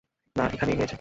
[0.35, 0.89] না, এখানেই হয়েছে।